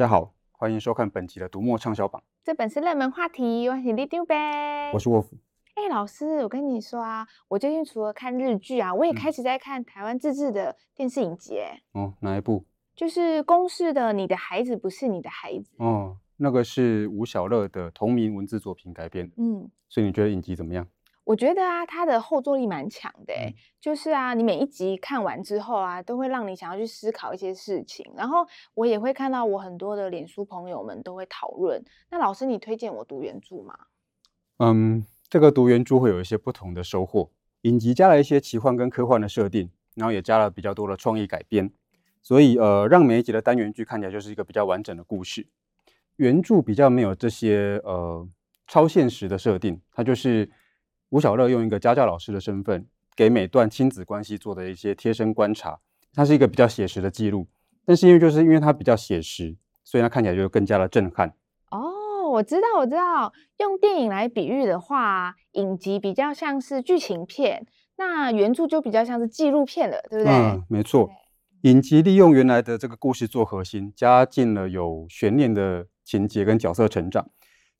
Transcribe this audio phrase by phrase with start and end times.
[0.00, 2.22] 大家好，欢迎收看本集的读墨畅销榜。
[2.42, 4.90] 这本是热门话题，我是李丢呗。
[4.94, 5.36] 我是沃夫。
[5.74, 11.58] 哎，老师，我跟你说啊，我最近除了看日剧啊，我也开始在看台湾自制的电视影集。
[11.92, 12.64] 哦，哪一部？
[12.96, 15.70] 就是公视的《你的孩子不是你的孩子》。
[15.84, 19.30] 哦，那个是吴晓乐的同名文字作品改编。
[19.36, 20.88] 嗯，所以你觉得影集怎么样？
[21.30, 28.04] 我觉得啊，它的后坐力蛮强的，嗯，就是啊，你每一集看完之后啊，都会让你想要去思考一些事情。
[28.16, 28.44] 然后
[28.74, 31.80] 我也会看到我很多的脸书朋友们都会讨论。
[32.10, 33.78] 那老师，你推荐我读原著吗？
[34.58, 37.30] 嗯，这个读原著会有一些不同的收获。
[37.60, 41.70] 影集加了一些奇幻跟科幻的设定，然后也加了比较多的创意改编，
[42.20, 45.46] 所以呃，让每一集的单元剧看起来就是一个比较完整的故事。
[46.16, 48.28] 原著比较没有这些呃
[48.66, 50.50] 超现实的设定，它就是。
[51.10, 55.78] 吴小乐用一个家教老师的身份，给每段亲子关系做的一些贴身观察，
[56.14, 57.46] 它是一个比较写实的记录。
[57.84, 61.34] 但是因为就是因为它比较写实，所以它看起来就更加的震撼。
[61.70, 70.32] 哦，我知道，我知道，用电影来比喻的话，影集比较像是剧情片，那原著就比较像是纪录片了，对不对？
[70.32, 71.10] 嗯，没错。
[71.62, 77.28] 影集利用原来的这个故事做核心，加进了有悬念的情节跟角色成长。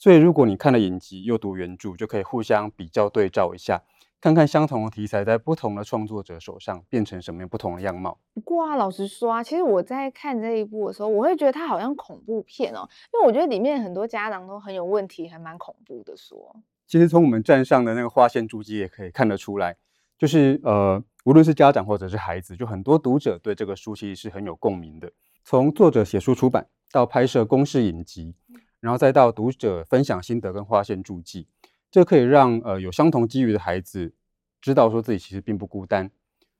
[0.00, 3.82] 所以，如果你看了影集又读原著，就可以互相比较对照一下，
[4.18, 8.18] 看看相同的题材在不同的创作者手上变成什么样不同的样貌。
[8.32, 16.56] 不过啊，老实说啊，其实我在看这一部的时候，我会觉得它好像恐怖片哦，因为我觉得里面很多家长都很有问题，还蛮恐怖的说。
[16.86, 19.76] 其实从我们站上的那个划线注记也可以看得出来，
[20.16, 25.12] 就是呃，无论是家长或者是孩子，就很多读者对这个书其实是很有共鸣的。
[25.44, 28.34] 从作者写书出版到拍摄公式影集。
[28.80, 31.46] 然后再到读者分享心得跟划线注记，
[31.90, 34.12] 这可以让呃有相同机遇的孩子
[34.60, 36.10] 知道说自己其实并不孤单，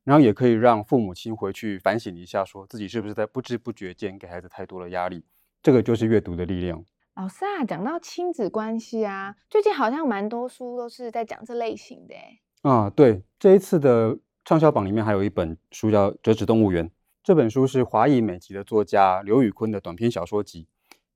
[0.04, 5.24] 然后也可以让父母亲回去反省一下，说自己是不是在不知不觉间给孩子太多的压力。
[5.62, 6.84] 这个就是阅读的力量。
[7.14, 12.14] 老师啊，讲到亲子关系啊，最近好像蛮多书都是在讲这类型的。
[12.62, 16.86] 啊，对，这一次的畅销榜里面还有一本书叫《折纸动物园》，
[17.22, 20.66] 这本书是华裔美籍的作家刘宇昆的短篇小说集。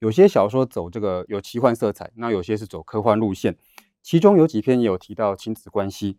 [0.04, 3.56] 有些小说走这个有奇幻色彩，那有些是走科幻路线。
[4.02, 6.18] 其中有几篇也有提到亲子关系，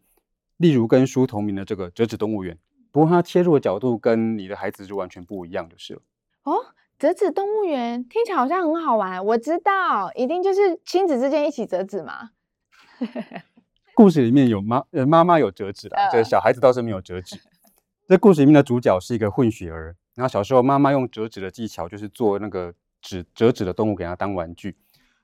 [0.57, 2.56] 例如跟书同名的这个《折纸动物园》，
[2.91, 6.01] 不过它切入的角度跟你的孩子就完全不一样就是了。
[6.46, 6.53] 哦，
[6.97, 12.31] 《折纸动物园》听起来好像很好玩，我知道，一定就是亲子之间一起折纸嘛。
[13.94, 17.40] 故事里面有妈呃妈妈有折纸啊，这个小孩子倒是没有折纸。
[18.07, 22.73] 这故事里面的主角是一个混血儿，然后小时候妈妈用折纸的技巧就是做那个。
[23.06, 24.76] 纸折纸的动物给它当玩具，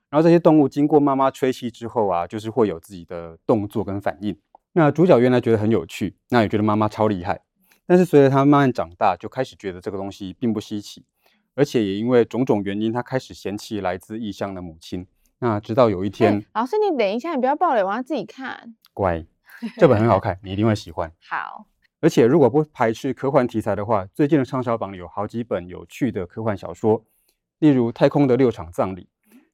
[0.08, 4.38] 然后这些动物经过妈妈吹气之后啊，就是会有自己的动作跟反应。
[4.74, 7.42] 那主角原来觉得很有趣，那也觉得妈妈超厉害。
[7.84, 11.04] 但是随着他慢慢长大，就开始觉得这个东西并不稀奇，
[11.56, 15.04] 而且也因为种种原因，他开始嫌弃来自异乡的母亲。
[15.40, 18.76] 那直到有一天，老师你等一下，你不要爆雷，我要自己看。
[18.94, 19.26] 乖，
[19.76, 21.12] 这本很好看，你一定会喜欢。
[21.28, 21.66] 好，
[22.00, 27.04] 而且如果不排斥科幻题材的话，最近的畅销榜里有好几本有趣的科幻小说。
[27.62, 29.08] 例如《太空的六场葬礼》，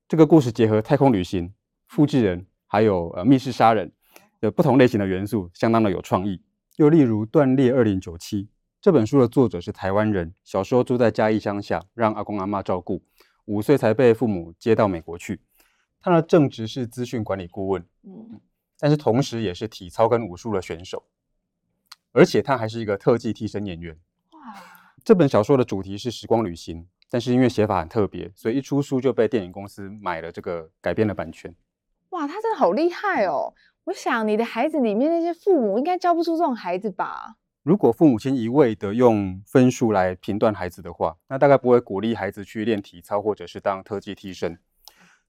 [0.09, 1.53] 这个故事结合太空旅行、
[1.89, 3.93] 复制人，还有呃密室杀人
[4.41, 6.43] 的不同类型的元素，相当的有创意。
[6.77, 8.45] 又例如《断裂二零九七》，
[8.81, 13.05] 这本书的作者是台湾人，小时候住在嘉义乡下，让阿公阿嬷照顾，
[13.45, 15.43] 五岁才被父母接到美国去。
[16.01, 18.41] 他的正职是资讯管理顾问，嗯，
[18.79, 21.05] 但是同时也是体操跟武术的选手，
[22.13, 23.95] 而且他还是一个特技替身演员。
[24.31, 24.39] 哇！
[25.05, 26.89] 这本小说的主题是时光旅行。
[27.11, 31.55] 但是因为写法很特别，所以一出书就被电影公司买了这个改编的版权。
[32.11, 33.55] 哇，他真的好厉害哦！
[33.85, 37.37] 我想你的孩子里面那些父母应该教不出这种孩子吧？
[37.63, 44.59] 如果父母亲一味的用分数来评断孩子的话，那大概不会鼓励孩子去练体操或者是当特技替身。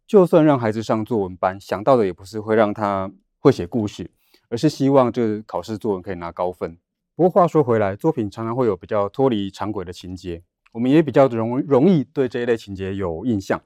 [0.07, 4.09] 就算让孩子上作文班，想到的也不是会让他会写故事，
[4.49, 6.78] 而是希望这考试作文可以拿高分。
[7.16, 10.41] 不过话说回来，作品常常会有比较脱离常轨的情节。
[10.72, 13.62] 我们也比较容容易对这一类情节有印象，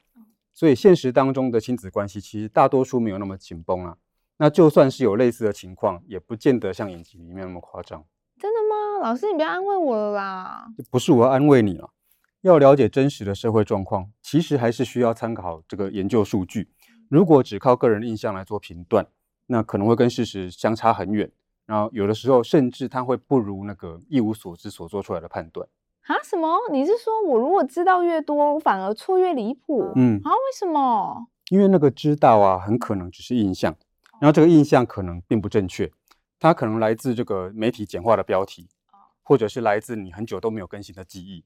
[0.54, 3.98] 所以现实当中的亲子关系其实大多数没有那么紧绷啊。
[4.38, 8.04] 那就算是有类似的情况，也不见得像影集里面那么夸张。
[8.40, 9.08] 真的吗？
[9.08, 10.66] 老师，你不要安慰我了啦！
[10.90, 11.92] 不是我要安慰你了，
[12.42, 16.70] 要了解真实的社会状况，其实还是需要参考这个研究数据。
[17.10, 19.06] 如果只靠个人印象来做评断，
[19.46, 21.32] 那可能会跟事实相差很远。
[21.66, 25.66] 然后有的时候，甚至它会不如那个一无所知所做出来的判断。
[26.08, 26.16] 啊？
[26.24, 26.58] 什么？
[26.72, 29.92] 你是说我如果知道越多，我反而错越离谱？
[29.96, 30.32] 嗯，啊？
[30.32, 31.28] 为什么？
[31.50, 33.76] 因为那个知道啊，很可能只是印象，
[34.20, 35.92] 然后这个印象可能并不正确，
[36.40, 38.68] 它可能来自这个媒体简化的标题，
[39.22, 41.44] 或者是来自你很久都没有更新的记忆。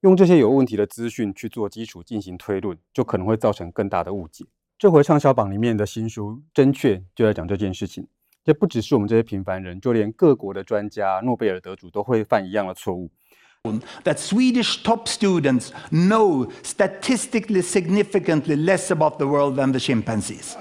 [0.00, 4.44] 用这些有问题的资讯去做基础进行推论，就可能会造成更大的误解。
[4.78, 8.08] 这回畅销榜里面的新书《真确》就在讲这件事情。
[8.44, 13.08] 这不只是我们这些平凡人，就连各国的专家、诺贝尔得主都会犯一样的错误。
[14.02, 20.56] That Swedish top students know statistically significantly less about the world than the chimpanzees.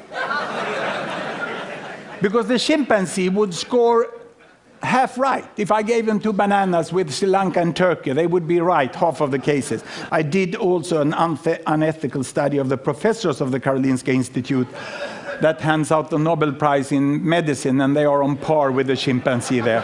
[2.22, 4.06] Because the chimpanzee would score
[4.84, 5.50] half right.
[5.58, 8.94] If I gave them two bananas with Sri Lanka and Turkey, they would be right
[8.94, 9.84] half of the cases.
[10.12, 11.16] I did also an
[11.66, 14.68] unethical study of the professors of the Karolinska Institute
[15.42, 18.96] that hands out the Nobel Prize in medicine, and they are on par with the
[18.96, 19.82] chimpanzee there.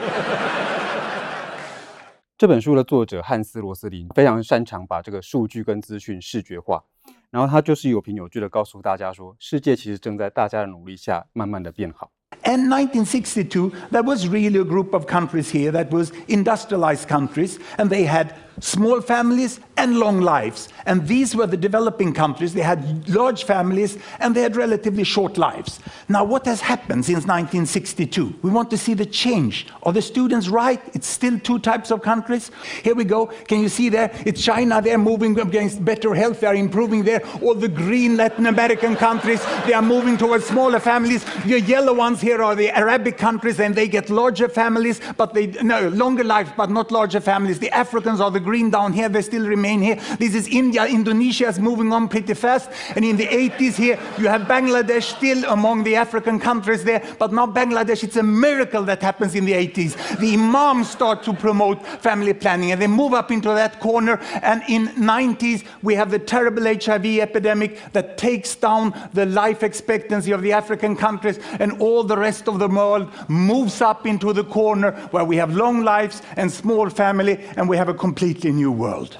[2.37, 6.83] 这本书的作者汉斯·罗斯林非常擅长把这个数据跟资讯视觉化，
[7.31, 12.11] 然后他就是有凭有据的告诉大家说，世界其实正在大家的努力下慢慢的变好。
[12.43, 18.07] And 1962, there was really a group of countries here that was industrialized countries, and they
[18.07, 18.27] had
[18.59, 20.69] small families and long lives.
[20.85, 22.53] And these were the developing countries.
[22.53, 25.79] They had large families and they had relatively short lives.
[26.09, 28.39] Now, what has happened since 1962?
[28.41, 29.67] We want to see the change.
[29.83, 30.81] Are the students right?
[30.93, 32.51] It's still two types of countries.
[32.83, 33.27] Here we go.
[33.27, 34.11] Can you see there?
[34.25, 34.81] It's China.
[34.81, 36.39] They're moving against better health.
[36.39, 37.21] They're improving there.
[37.41, 41.23] All the green Latin American countries, they are moving towards smaller families.
[41.43, 45.47] The yellow ones here are the Arabic countries, and they get larger families, but they,
[45.47, 47.59] no, longer lives, but not larger families.
[47.59, 49.95] The Africans are the green down here, they still remain here.
[50.17, 50.85] This is India.
[50.85, 52.69] Indonesia is moving on pretty fast.
[52.95, 57.03] And in the 80s here, you have Bangladesh still among the African countries there.
[57.19, 60.19] But now Bangladesh, it's a miracle that happens in the 80s.
[60.19, 64.19] The imams start to promote family planning and they move up into that corner.
[64.41, 70.31] And in 90s, we have the terrible HIV epidemic that takes down the life expectancy
[70.31, 74.43] of the African countries and all the rest of the world moves up into the
[74.43, 78.71] corner where we have long lives and small family and we have a completely new
[78.71, 79.17] world.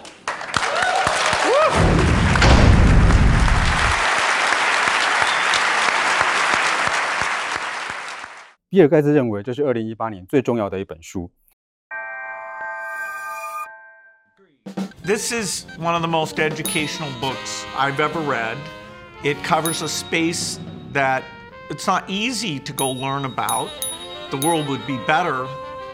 [8.68, 11.30] 比尔盖茨认为这是二零一八年最重要的一本书。
[15.04, 18.56] This is one of the most educational books I've ever read.
[19.24, 20.58] It covers a space
[20.92, 21.22] that
[21.68, 23.68] it's not easy to go learn about.
[24.30, 25.46] The world would be better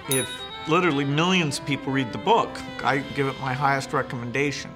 [0.09, 0.27] if
[0.69, 2.49] literally millions of people read the book.
[2.85, 4.69] I give it my highest recommendation.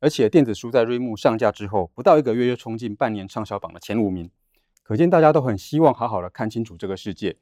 [0.00, 4.30] 而且电子书在瑞木上架之后，不到一个月就冲进半年畅销榜的前五名，
[4.83, 7.35] 可见大家都很希望好好的看清楚这个世界，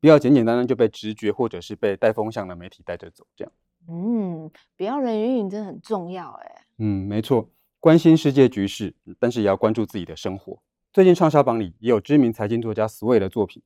[0.00, 3.24] 不要简简单单就被直觉或者是被带风向的媒体带着走。
[3.36, 3.52] 这样，
[3.88, 6.66] 嗯，不要人云亦云真的很重要哎。
[6.78, 7.48] 嗯，没错，
[7.78, 10.58] 关心世界局势，但是也要关注自己的生活。
[10.92, 13.62] 最近畅销榜里也有知名财经作家 Sway 的作品，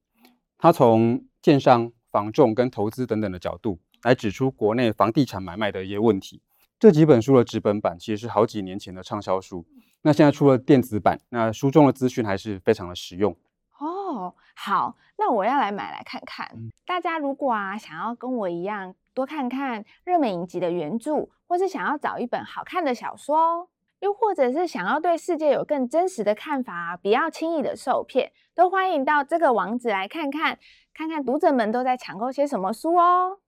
[0.59, 1.93] 他从建商。
[2.11, 6.43] 房仲跟投资等等的角度来指出国内房地产买卖的一些问题。
[6.81, 9.67] 这几本书的纸本版其实是好几年前的畅销书，
[10.01, 13.37] 那现在出了电子版，那书中的资讯还是非常的实用。
[13.79, 16.51] 哦，好，那我要来买来看看。
[16.55, 23.69] 嗯、大家如果啊想要跟我一样多看看热门影集的原著，或是想要找一本好看的小说，
[23.99, 30.59] 又或者是想要对世界有更真实的看法，不要轻易的受骗，都欢迎到这个网址来看看。
[30.95, 33.39] 看看读者们都在抢购些什么书哦！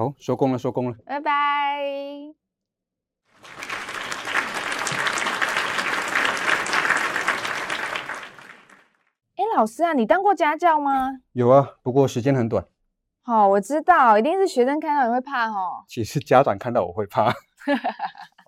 [0.00, 1.30] 好，收工了，收工了，拜拜。
[9.36, 11.20] 哎，老师啊，你当过家教吗？
[11.32, 12.64] 有啊，不过时间很短。
[13.26, 15.84] 哦，我知道，一定是学生看到你会怕哦。
[15.86, 17.30] 其实家长看到我会怕。